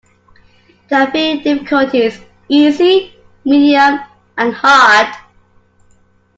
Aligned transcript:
There 0.89 0.99
are 0.99 1.11
three 1.11 1.41
difficulties- 1.43 2.19
easy, 2.49 3.15
medium, 3.45 3.99
and 4.35 4.51
hard. 4.51 5.15